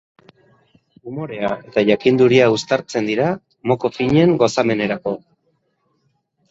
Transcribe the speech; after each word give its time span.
Umorea 1.11 1.51
eta 1.71 1.83
jakinduria 1.91 2.47
uztartzen 2.57 3.11
dira 3.13 3.29
mokofinen 3.73 4.35
gozamenerako. 4.45 5.17